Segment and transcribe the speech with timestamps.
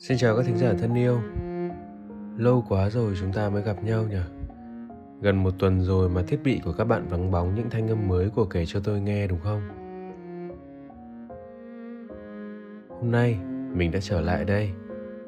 [0.00, 1.20] Xin chào các thính giả thân yêu.
[2.36, 4.20] Lâu quá rồi chúng ta mới gặp nhau nhỉ?
[5.20, 8.08] Gần một tuần rồi mà thiết bị của các bạn vắng bóng những thanh âm
[8.08, 9.60] mới của kể cho tôi nghe đúng không?
[12.88, 13.38] Hôm nay,
[13.74, 14.70] mình đã trở lại đây,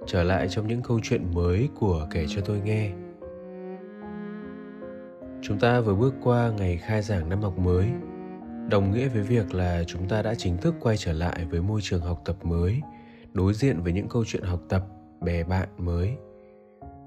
[0.07, 2.91] Trở lại trong những câu chuyện mới của kể cho tôi nghe.
[5.43, 7.87] Chúng ta vừa bước qua ngày khai giảng năm học mới.
[8.71, 11.81] Đồng nghĩa với việc là chúng ta đã chính thức quay trở lại với môi
[11.83, 12.81] trường học tập mới
[13.35, 14.87] đối diện với những câu chuyện học tập,
[15.21, 16.17] bè bạn mới.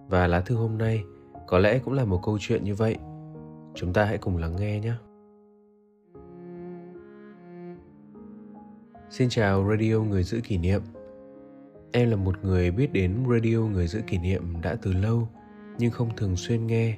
[0.07, 1.03] Và lá thư hôm nay
[1.47, 2.97] có lẽ cũng là một câu chuyện như vậy.
[3.75, 4.93] Chúng ta hãy cùng lắng nghe nhé.
[9.09, 10.81] Xin chào radio người giữ kỷ niệm.
[11.91, 15.27] Em là một người biết đến radio người giữ kỷ niệm đã từ lâu,
[15.77, 16.97] nhưng không thường xuyên nghe.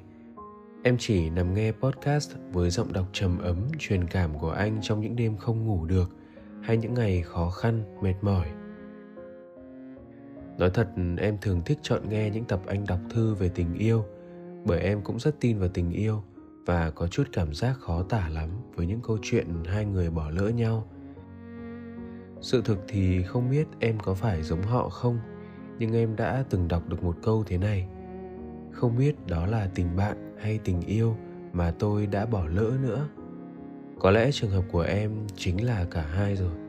[0.84, 5.02] Em chỉ nằm nghe podcast với giọng đọc trầm ấm, truyền cảm của anh trong
[5.02, 6.12] những đêm không ngủ được
[6.62, 8.48] hay những ngày khó khăn, mệt mỏi.
[10.58, 14.06] Nói thật, em thường thích chọn nghe những tập anh đọc thư về tình yêu,
[14.66, 16.24] Bởi em cũng rất tin vào tình yêu
[16.66, 20.30] Và có chút cảm giác khó tả lắm với những câu chuyện hai người bỏ
[20.30, 20.88] lỡ nhau.
[22.42, 25.20] Sự thực thì không biết em có phải giống họ không,
[25.80, 27.88] Nhưng em đã từng đọc được một câu thế này.
[28.72, 31.18] Không biết đó là tình bạn hay tình yêu
[31.54, 33.08] mà tôi đã bỏ lỡ nữa.
[34.00, 36.67] Có lẽ trường hợp của em chính là cả hai rồi.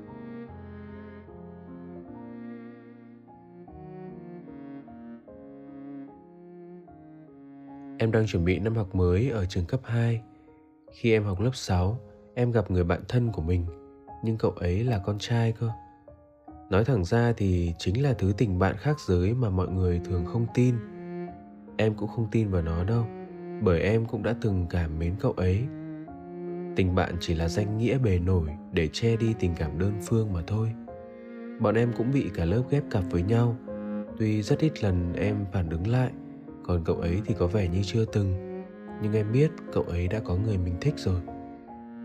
[8.00, 10.20] Em đang chuẩn bị năm học mới ở trường cấp 2.
[10.92, 11.98] Khi em học lớp 6,
[12.34, 13.66] em gặp người bạn thân của mình,
[14.24, 15.70] nhưng cậu ấy là con trai cơ.
[16.70, 20.26] Nói thẳng ra thì chính là thứ tình bạn khác giới mà mọi người thường
[20.26, 20.74] không tin.
[21.76, 23.04] Em cũng không tin vào nó đâu,
[23.62, 25.58] bởi em cũng đã từng cảm mến cậu ấy.
[26.76, 30.32] Tình bạn chỉ là danh nghĩa bề nổi để che đi tình cảm đơn phương
[30.32, 30.72] mà thôi.
[31.60, 33.56] Bọn em cũng bị cả lớp ghép cặp với nhau,
[34.18, 36.10] tuy rất ít lần em phản ứng lại–
[36.68, 38.34] còn cậu ấy thì có vẻ như chưa từng.
[39.02, 41.20] Nhưng em biết cậu ấy đã có người mình thích rồi.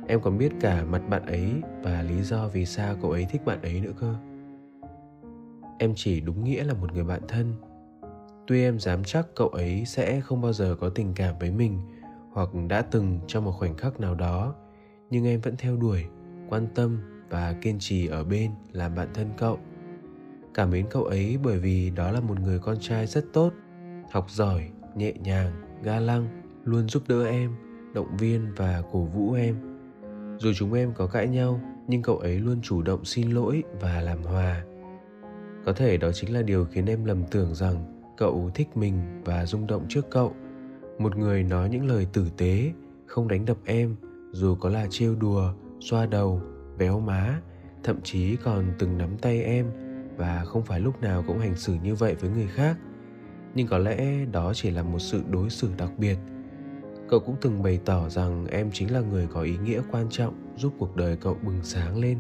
[0.07, 1.53] Em còn biết cả mặt bạn ấy
[1.83, 4.15] và lý do vì sao cậu ấy thích bạn ấy nữa cơ.
[5.79, 7.53] Em chỉ đúng nghĩa là một người bạn thân.
[8.47, 11.79] Tuy em dám chắc cậu ấy sẽ không bao giờ có tình cảm với mình
[12.31, 14.55] hoặc đã từng trong một khoảnh khắc nào đó,
[15.09, 16.05] nhưng em vẫn theo đuổi,
[16.49, 16.97] quan tâm
[17.29, 19.59] và kiên trì ở bên làm bạn thân cậu.
[20.53, 23.51] Cảm mến cậu ấy bởi vì đó là một người con trai rất tốt
[24.13, 25.51] học giỏi, nhẹ nhàng,
[25.83, 26.27] ga lăng,
[26.63, 27.51] luôn giúp đỡ em,
[27.93, 29.55] động viên và cổ vũ em.
[30.37, 34.01] Dù chúng em có cãi nhau, nhưng cậu ấy luôn chủ động xin lỗi và
[34.01, 34.63] làm hòa.
[35.65, 39.45] Có thể đó chính là điều khiến em lầm tưởng rằng cậu thích mình và
[39.45, 40.33] rung động trước cậu.
[40.99, 42.71] Một người nói những lời tử tế,
[43.05, 43.95] không đánh đập em,
[44.31, 46.41] dù có là trêu đùa, xoa đầu,
[46.77, 47.41] véo má,
[47.83, 49.65] thậm chí còn từng nắm tay em
[50.17, 52.77] và không phải lúc nào cũng hành xử như vậy với người khác
[53.55, 56.17] nhưng có lẽ đó chỉ là một sự đối xử đặc biệt.
[57.09, 60.33] Cậu cũng từng bày tỏ rằng em chính là người có ý nghĩa quan trọng
[60.57, 62.17] giúp cuộc đời cậu bừng sáng lên.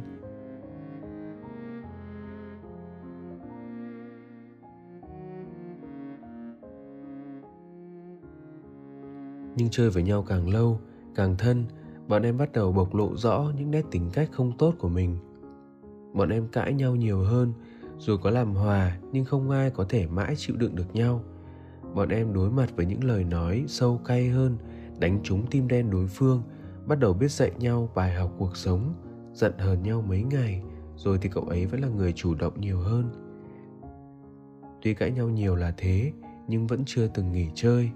[9.55, 10.79] Nhưng chơi với nhau càng lâu,
[11.15, 11.65] càng thân,
[12.07, 15.17] bọn em bắt đầu bộc lộ rõ những nét tính cách không tốt của mình.
[16.13, 17.53] Bọn em cãi nhau nhiều hơn
[18.05, 21.21] dù có làm hòa, nhưng không ai có thể mãi chịu đựng được nhau.
[21.95, 24.57] Bọn em đối mặt với những lời nói sâu cay hơn,
[24.99, 26.41] đánh trúng tim đen đối phương,
[26.85, 28.93] bắt đầu biết dạy nhau bài học cuộc sống,
[29.33, 30.63] giận hờn nhau mấy ngày,
[30.95, 33.09] rồi thì cậu ấy vẫn là người chủ động nhiều hơn.
[34.81, 36.11] Tuy cãi nhau nhiều là thế,
[36.47, 37.89] nhưng vẫn chưa từng nghỉ chơi.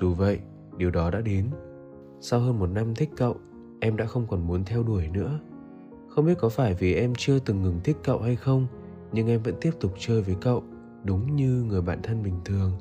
[0.00, 0.38] Dù vậy,
[0.76, 1.50] điều đó đã đến.
[2.20, 3.36] Sau hơn một năm thích cậu,
[3.80, 5.40] em đã không còn muốn theo đuổi nữa.
[6.08, 8.66] Không biết có phải vì em chưa từng ngừng thích cậu hay không
[9.12, 10.62] nhưng em vẫn tiếp tục chơi với cậu,
[11.04, 12.72] đúng như người bạn thân bình thường.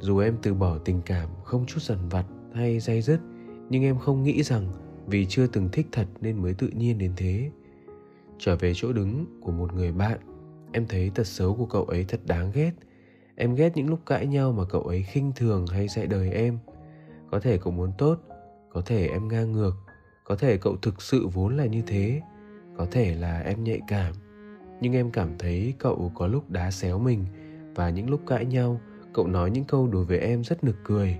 [0.00, 2.24] Dù em từ bỏ tình cảm, không chút dằn vặt
[2.54, 3.20] hay dây dứt,
[3.70, 4.72] nhưng em không nghĩ rằng
[5.06, 7.50] vì chưa từng thích thật nên mới tự nhiên đến thế.
[8.38, 10.18] Trở về chỗ đứng của một người bạn,
[10.72, 12.72] em thấy tật xấu của cậu ấy thật đáng ghét.
[13.36, 16.58] Em ghét những lúc cãi nhau mà cậu ấy khinh thường hay dạy đời em.
[17.30, 18.18] Có thể cậu muốn tốt,
[18.72, 19.76] có thể em ngang ngược,
[20.24, 22.22] có thể cậu thực sự vốn là như thế,
[22.76, 24.14] có thể là em nhạy cảm
[24.80, 27.24] nhưng em cảm thấy cậu có lúc đá xéo mình
[27.74, 28.80] và những lúc cãi nhau,
[29.12, 31.18] cậu nói những câu đối với em rất nực cười.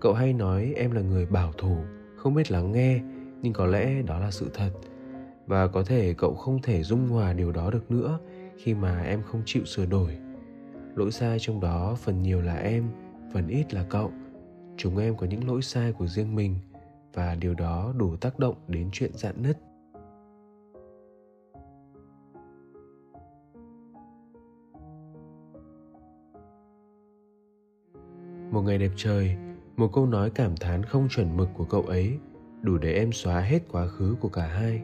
[0.00, 1.76] Cậu hay nói em là người bảo thủ,
[2.16, 3.00] không biết lắng nghe,
[3.42, 4.70] nhưng có lẽ đó là sự thật.
[5.46, 8.18] Và có thể cậu không thể dung hòa điều đó được nữa
[8.56, 10.16] khi mà em không chịu sửa đổi.
[10.94, 12.84] Lỗi sai trong đó phần nhiều là em,
[13.32, 14.12] phần ít là cậu.
[14.76, 16.56] Chúng em có những lỗi sai của riêng mình
[17.14, 19.58] và điều đó đủ tác động đến chuyện dạn nứt.
[28.52, 29.36] Một ngày đẹp trời,
[29.76, 32.18] một câu nói cảm thán không chuẩn mực của cậu ấy,
[32.62, 34.82] đủ để em xóa hết quá khứ của cả hai.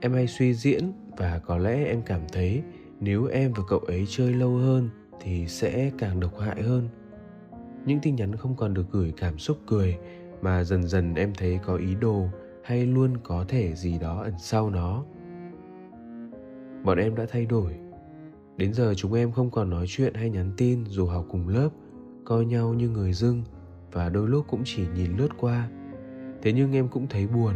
[0.00, 2.62] Em hay suy diễn và có lẽ em cảm thấy
[3.00, 4.88] nếu em và cậu ấy chơi lâu hơn
[5.20, 6.88] thì sẽ càng độc hại hơn.
[7.86, 9.96] Những tin nhắn không còn được gửi cảm xúc cười
[10.42, 12.28] mà dần dần em thấy có ý đồ
[12.64, 15.04] hay luôn có thể gì đó ẩn sau nó.
[16.84, 17.74] Bọn em đã thay đổi.
[18.56, 21.68] Đến giờ chúng em không còn nói chuyện hay nhắn tin dù học cùng lớp
[22.30, 23.42] coi nhau như người dưng
[23.92, 25.68] và đôi lúc cũng chỉ nhìn lướt qua.
[26.42, 27.54] Thế nhưng em cũng thấy buồn,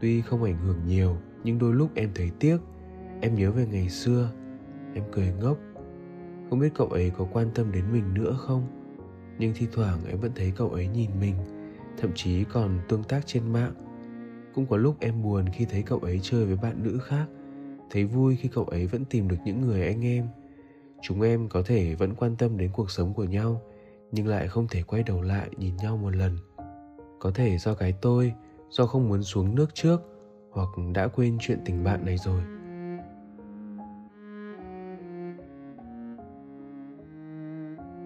[0.00, 2.58] tuy không ảnh hưởng nhiều, nhưng đôi lúc em thấy tiếc.
[3.20, 4.30] Em nhớ về ngày xưa,
[4.94, 5.58] em cười ngốc.
[6.50, 8.66] Không biết cậu ấy có quan tâm đến mình nữa không?
[9.38, 11.34] Nhưng thi thoảng em vẫn thấy cậu ấy nhìn mình,
[11.96, 13.72] thậm chí còn tương tác trên mạng.
[14.54, 17.26] Cũng có lúc em buồn khi thấy cậu ấy chơi với bạn nữ khác,
[17.90, 20.26] thấy vui khi cậu ấy vẫn tìm được những người anh em.
[21.02, 23.62] Chúng em có thể vẫn quan tâm đến cuộc sống của nhau
[24.12, 26.38] nhưng lại không thể quay đầu lại nhìn nhau một lần.
[27.18, 28.32] Có thể do cái tôi,
[28.70, 30.00] do không muốn xuống nước trước,
[30.50, 32.42] hoặc đã quên chuyện tình bạn này rồi.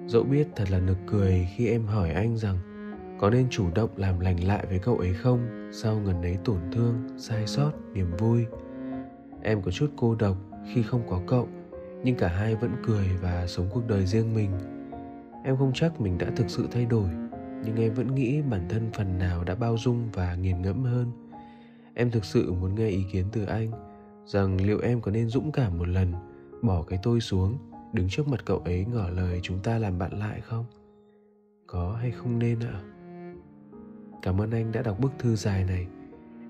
[0.06, 2.58] Dẫu biết thật là nực cười khi em hỏi anh rằng
[3.20, 6.58] có nên chủ động làm lành lại với cậu ấy không sau ngần ấy tổn
[6.72, 8.46] thương, sai sót, niềm vui.
[9.42, 10.36] Em có chút cô độc
[10.72, 11.48] khi không có cậu,
[12.04, 14.50] nhưng cả hai vẫn cười và sống cuộc đời riêng mình
[15.44, 17.08] em không chắc mình đã thực sự thay đổi,
[17.64, 21.12] nhưng em vẫn nghĩ bản thân phần nào đã bao dung và nghiền ngẫm hơn.
[21.94, 23.70] Em thực sự muốn nghe ý kiến từ anh,
[24.26, 26.12] rằng liệu em có nên dũng cảm một lần,
[26.62, 27.58] bỏ cái tôi xuống,
[27.92, 30.64] đứng trước mặt cậu ấy ngỏ lời chúng ta làm bạn lại không?
[31.66, 32.80] Có hay không nên ạ?
[34.22, 35.86] Cảm ơn anh đã đọc bức thư dài này.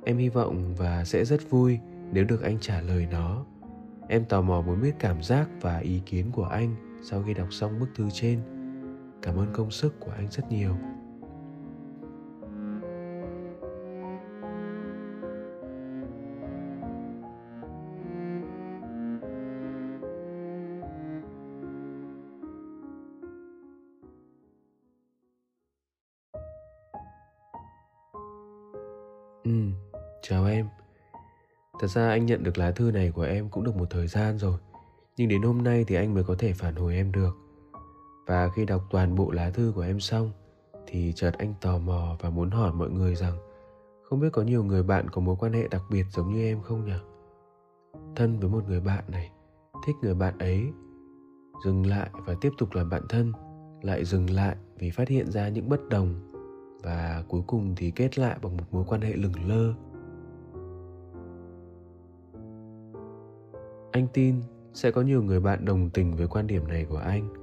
[0.04, 1.78] Em hy vọng và sẽ rất vui
[2.12, 3.44] nếu được anh trả lời nó.
[4.08, 7.52] Em tò mò muốn biết cảm giác và ý kiến của anh sau khi đọc
[7.52, 8.40] xong bức thư trên
[9.22, 10.76] cảm ơn công sức của anh rất nhiều
[29.44, 29.50] Ừ,
[30.22, 30.68] chào em.
[31.80, 34.38] Thật ra anh nhận được lá thư này của em cũng được một thời gian
[34.38, 34.58] rồi.
[35.16, 37.39] Nhưng đến hôm nay thì anh mới có thể phản hồi em được.
[38.26, 40.30] Và khi đọc toàn bộ lá thư của em xong
[40.86, 43.38] thì chợt anh tò mò và muốn hỏi mọi người rằng
[44.02, 46.62] không biết có nhiều người bạn có mối quan hệ đặc biệt giống như em
[46.62, 46.98] không nhỉ?
[48.16, 49.30] Thân với một người bạn này,
[49.86, 50.70] thích người bạn ấy,
[51.64, 53.32] dừng lại và tiếp tục làm bạn thân,
[53.82, 56.30] lại dừng lại vì phát hiện ra những bất đồng
[56.82, 59.74] và cuối cùng thì kết lại bằng một mối quan hệ lửng lơ
[63.92, 64.34] anh tin
[64.72, 67.39] sẽ có nhiều người bạn đồng tình với quan điểm này của anh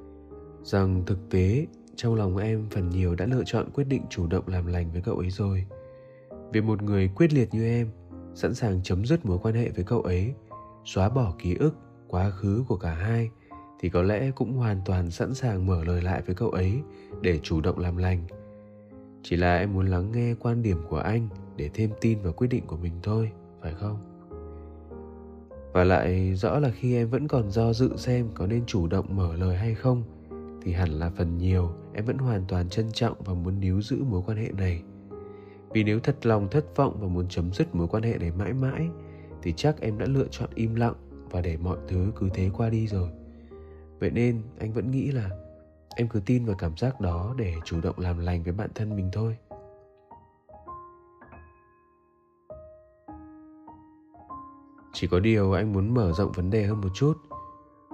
[0.67, 4.47] rằng thực tế, trong lòng em phần nhiều đã lựa chọn quyết định chủ động
[4.47, 5.65] làm lành với cậu ấy rồi.
[6.51, 7.89] Vì một người quyết liệt như em,
[8.35, 10.33] sẵn sàng chấm dứt mối quan hệ với cậu ấy,
[10.85, 11.75] xóa bỏ ký ức,
[12.07, 13.29] quá khứ của cả hai,
[13.79, 16.81] thì có lẽ cũng hoàn toàn sẵn sàng mở lời lại với cậu ấy
[17.21, 18.23] để chủ động làm lành.
[19.23, 22.47] Chỉ là em muốn lắng nghe quan điểm của anh để thêm tin vào quyết
[22.47, 23.31] định của mình thôi,
[23.61, 23.97] phải không?
[25.73, 29.05] Và lại, rõ là khi em vẫn còn do dự xem có nên chủ động
[29.15, 30.03] mở lời hay không
[30.67, 34.03] thì hẳn là phần nhiều, em vẫn hoàn toàn trân trọng và muốn níu giữ
[34.03, 34.83] mối quan hệ này.
[35.69, 38.53] Vì nếu thật lòng, thất vọng và muốn chấm dứt mối quan hệ này mãi
[38.53, 38.87] mãi,
[39.41, 40.93] thì chắc em đã lựa chọn im lặng
[41.31, 43.09] và để mọi thứ cứ thế qua đi rồi.
[43.99, 45.29] Vậy nên, anh vẫn nghĩ là
[45.95, 48.95] em cứ tin vào cảm giác đó để chủ động làm lành với bản thân
[48.95, 49.37] mình thôi.
[54.93, 57.26] Chỉ có điều anh muốn mở rộng vấn đề hơn một chút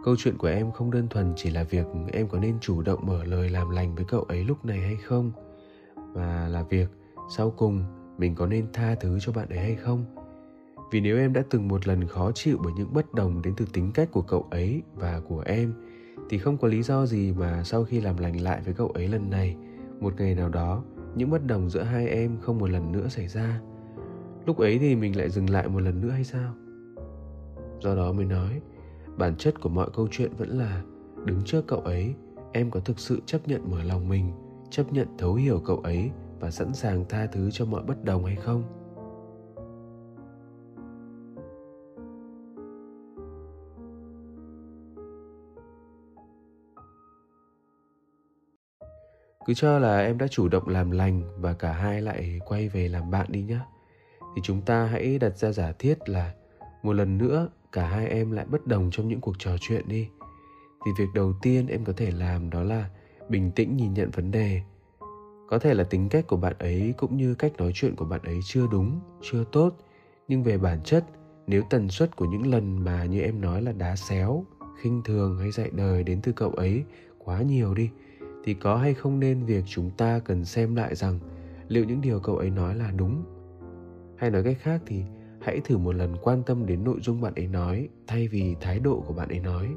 [0.03, 2.99] câu chuyện của em không đơn thuần chỉ là việc em có nên chủ động
[3.05, 5.31] mở lời làm lành với cậu ấy lúc này hay không,
[6.15, 6.89] mà là việc
[7.35, 7.83] sau cùng
[8.17, 10.05] mình có nên tha thứ cho bạn ấy hay không.
[10.91, 13.65] Vì nếu em đã từng một lần khó chịu bởi những bất đồng đến từ
[13.73, 15.73] tính cách của cậu ấy và của em,
[16.29, 19.07] thì không có lý do gì mà sau khi làm lành lại với cậu ấy
[19.07, 19.55] lần này,
[19.99, 20.83] một ngày nào đó,
[21.15, 23.61] những bất đồng giữa hai em không một lần nữa xảy ra.
[24.45, 26.53] Lúc ấy thì mình lại dừng lại một lần nữa hay sao?
[27.81, 28.61] Do đó mới nói
[29.17, 30.83] bản chất của mọi câu chuyện vẫn là,
[31.25, 32.13] đứng trước cậu ấy,
[32.51, 34.31] em có thực sự chấp nhận mở lòng mình,
[34.69, 38.25] chấp nhận thấu hiểu cậu ấy và sẵn sàng tha thứ cho mọi bất đồng
[38.25, 38.63] hay không?
[49.45, 52.87] Cứ cho là em đã chủ động làm lành và cả hai lại quay về
[52.87, 53.59] làm bạn đi nhé
[54.35, 56.33] thì chúng ta hãy đặt ra giả thiết là,
[56.83, 60.09] một lần nữa cả hai em lại bất đồng trong những cuộc trò chuyện đi.
[60.85, 62.89] Thì việc đầu tiên em có thể làm đó là
[63.29, 64.61] bình tĩnh nhìn nhận vấn đề.
[65.47, 68.21] Có thể là tính cách của bạn ấy cũng như cách nói chuyện của bạn
[68.23, 69.77] ấy chưa đúng, chưa tốt,
[70.27, 71.05] nhưng về bản chất,
[71.47, 74.45] nếu tần suất của những lần mà như em nói là đá xéo,
[74.81, 76.83] khinh thường hay dạy đời đến từ cậu ấy
[77.17, 77.89] quá nhiều đi,
[78.43, 81.19] thì có hay không nên việc chúng ta cần xem lại rằng
[81.67, 83.23] liệu những điều cậu ấy nói là đúng?
[84.17, 85.03] Hay nói cách khác thì
[85.43, 88.79] hãy thử một lần quan tâm đến nội dung bạn ấy nói, thay vì thái
[88.79, 89.69] độ của bạn ấy nói.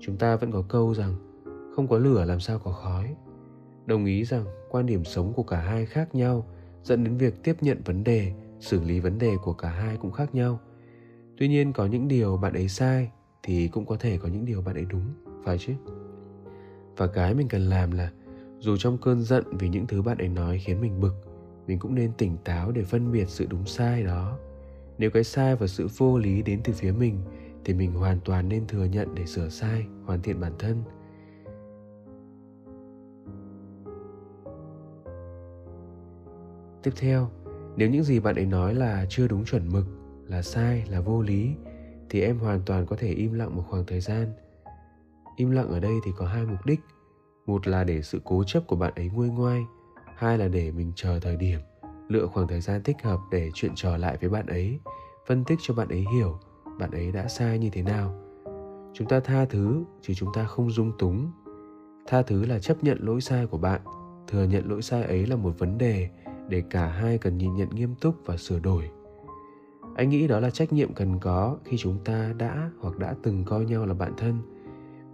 [0.00, 1.14] Chúng ta vẫn có câu rằng,
[1.76, 3.16] không có lửa làm sao có khói.
[3.86, 6.46] Đồng ý rằng quan điểm sống của cả hai khác nhau,
[6.82, 10.12] dẫn đến việc tiếp nhận vấn đề, xử lý vấn đề của cả hai cũng
[10.12, 10.60] khác nhau.
[11.36, 13.10] Tuy nhiên có những điều bạn ấy sai
[13.42, 15.04] thì cũng có thể có những điều bạn ấy đúng,
[15.44, 15.72] phải chứ?
[16.96, 18.10] Và cái mình cần làm là,
[18.58, 21.27] dù trong cơn giận vì những thứ bạn ấy nói khiến mình bực
[21.68, 24.38] mình cũng nên tỉnh táo để phân biệt sự đúng sai đó.
[24.98, 27.20] Nếu cái sai và sự vô lý đến từ phía mình,
[27.64, 30.82] thì mình hoàn toàn nên thừa nhận để sửa sai, hoàn thiện bản thân.
[36.82, 37.28] Tiếp theo,
[37.76, 39.84] nếu những gì bạn ấy nói là chưa đúng chuẩn mực,
[40.26, 41.54] là sai, là vô lý,
[42.10, 44.32] thì em hoàn toàn có thể im lặng một khoảng thời gian.
[45.36, 46.80] Im lặng ở đây thì có hai mục đích.
[47.46, 49.64] Một là để sự cố chấp của bạn ấy nguôi ngoai
[50.18, 51.60] hai là để mình chờ thời điểm,
[52.08, 54.80] lựa khoảng thời gian thích hợp để chuyện trò lại với bạn ấy,
[55.26, 56.38] phân tích cho bạn ấy hiểu
[56.78, 58.14] bạn ấy đã sai như thế nào.
[58.94, 61.30] Chúng ta tha thứ, chứ chúng ta không dung túng.
[62.06, 63.80] Tha thứ là chấp nhận lỗi sai của bạn,
[64.26, 66.08] thừa nhận lỗi sai ấy là một vấn đề
[66.48, 68.90] để cả hai cần nhìn nhận nghiêm túc và sửa đổi.
[69.96, 73.44] Anh nghĩ đó là trách nhiệm cần có khi chúng ta đã hoặc đã từng
[73.44, 74.38] coi nhau là bạn thân.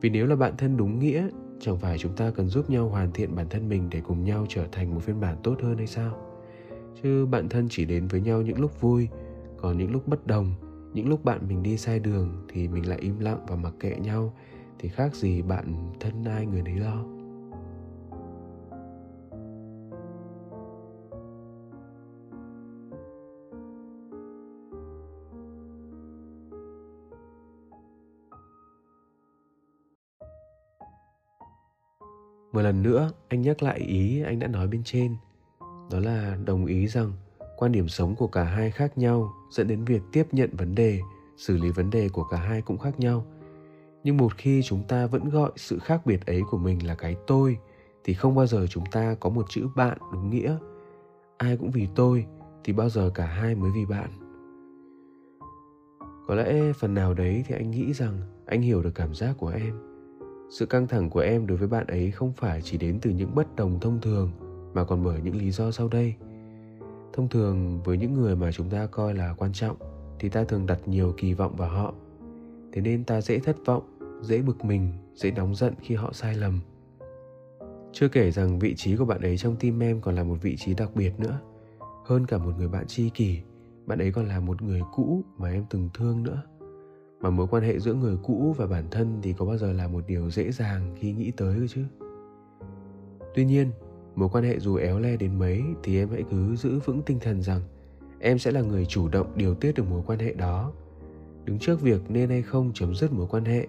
[0.00, 1.28] Vì nếu là bạn thân đúng nghĩa
[1.60, 4.46] chẳng phải chúng ta cần giúp nhau hoàn thiện bản thân mình để cùng nhau
[4.48, 6.18] trở thành một phiên bản tốt hơn hay sao?
[7.02, 9.08] Chứ bạn thân chỉ đến với nhau những lúc vui,
[9.56, 10.54] còn những lúc bất đồng,
[10.94, 13.96] những lúc bạn mình đi sai đường thì mình lại im lặng và mặc kệ
[13.96, 14.34] nhau,
[14.78, 17.13] thì khác gì bạn thân ai người đấy lo.
[32.54, 35.16] Một lần nữa, anh nhắc lại ý anh đã nói bên trên.
[35.90, 37.12] Đó là đồng ý rằng
[37.56, 41.00] quan điểm sống của cả hai khác nhau dẫn đến việc tiếp nhận vấn đề,
[41.36, 43.26] xử lý vấn đề của cả hai cũng khác nhau.
[44.04, 47.16] Nhưng một khi chúng ta vẫn gọi sự khác biệt ấy của mình là cái
[47.26, 47.58] tôi,
[48.04, 50.56] thì không bao giờ chúng ta có một chữ bạn đúng nghĩa.
[51.36, 52.26] Ai cũng vì tôi,
[52.64, 54.10] thì bao giờ cả hai mới vì bạn?
[56.26, 59.48] Có lẽ phần nào đấy thì anh nghĩ rằng anh hiểu được cảm giác của
[59.48, 59.93] em
[60.50, 63.34] sự căng thẳng của em đối với bạn ấy không phải chỉ đến từ những
[63.34, 64.30] bất đồng thông thường,
[64.74, 66.14] mà còn bởi những lý do sau đây.
[67.12, 69.76] Thông thường, với những người mà chúng ta coi là quan trọng,
[70.18, 71.94] thì ta thường đặt nhiều kỳ vọng vào họ.
[72.72, 73.82] Thế nên ta dễ thất vọng,
[74.22, 76.60] dễ bực mình, dễ nóng giận khi họ sai lầm.
[77.92, 80.56] Chưa kể rằng vị trí của bạn ấy trong tim em còn là một vị
[80.56, 81.40] trí đặc biệt nữa.
[82.04, 83.38] Hơn cả một người bạn tri kỷ,
[83.86, 86.42] bạn ấy còn là một người cũ mà em từng thương nữa
[87.20, 89.88] mà mối quan hệ giữa người cũ và bản thân thì có bao giờ là
[89.88, 91.84] một điều dễ dàng khi nghĩ tới cơ chứ?
[93.34, 93.70] Tuy nhiên,
[94.14, 97.18] mối quan hệ dù éo le đến mấy thì em hãy cứ giữ vững tinh
[97.20, 97.60] thần rằng
[98.20, 100.72] em sẽ là người chủ động điều tiết được mối quan hệ đó.
[101.44, 103.66] Đứng trước việc nên hay không chấm dứt mối quan hệ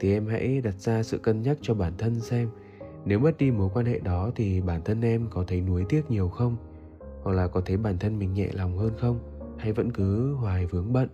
[0.00, 2.48] thì em hãy đặt ra sự cân nhắc cho bản thân xem
[3.04, 6.10] nếu mất đi mối quan hệ đó thì bản thân em có thấy nuối tiếc
[6.10, 6.56] nhiều không?
[7.22, 9.18] Hoặc là có thấy bản thân mình nhẹ lòng hơn không?
[9.58, 11.08] Hay vẫn cứ hoài vướng bận?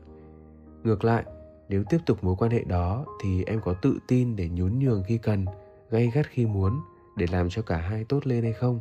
[0.85, 1.25] Ngược lại
[1.71, 5.03] nếu tiếp tục mối quan hệ đó thì em có tự tin để nhún nhường
[5.07, 5.45] khi cần,
[5.91, 6.81] gay gắt khi muốn,
[7.17, 8.81] để làm cho cả hai tốt lên hay không?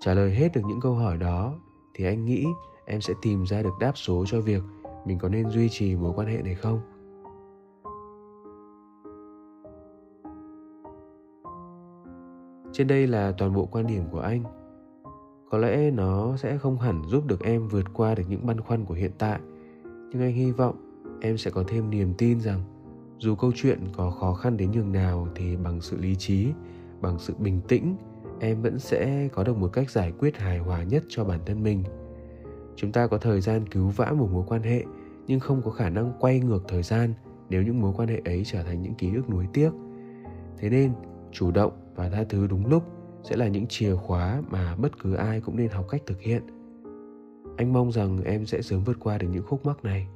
[0.00, 1.54] Trả lời hết được những câu hỏi đó,
[1.94, 2.46] thì anh nghĩ
[2.86, 4.62] em sẽ tìm ra được đáp số cho việc
[5.06, 6.80] mình có nên duy trì mối quan hệ này không?
[12.72, 14.42] Trên đây là toàn bộ quan điểm của anh.
[15.50, 18.84] Có lẽ nó sẽ không hẳn giúp được em vượt qua được những băn khoăn
[18.84, 19.40] của hiện tại,
[19.82, 20.87] nhưng anh hy vọng
[21.20, 22.62] em sẽ có thêm niềm tin rằng
[23.18, 26.48] dù câu chuyện có khó khăn đến nhường nào thì bằng sự lý trí,
[27.00, 27.96] bằng sự bình tĩnh,
[28.40, 31.62] em vẫn sẽ có được một cách giải quyết hài hòa nhất cho bản thân
[31.62, 31.84] mình.
[32.76, 34.84] Chúng ta có thời gian cứu vãn một mối quan hệ,
[35.26, 37.14] nhưng không có khả năng quay ngược thời gian
[37.50, 39.70] nếu những mối quan hệ ấy trở thành những ký ức nuối tiếc.
[40.58, 40.92] Thế nên,
[41.32, 42.82] chủ động và tha thứ đúng lúc
[43.22, 46.42] sẽ là những chìa khóa mà bất cứ ai cũng nên học cách thực hiện.
[47.56, 50.08] Anh mong rằng em sẽ sớm vượt qua được những khúc mắc này.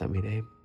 [0.00, 0.59] Tạm biệt em